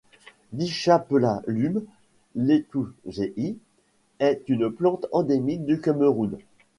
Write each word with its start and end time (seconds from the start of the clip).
Dichapetalum 0.51 1.85
letouzeyi 2.33 3.59
est 4.19 4.41
une 4.47 4.71
plante 4.71 5.05
endémique 5.11 5.65
du 5.67 5.79
Cameroun. 5.79 6.39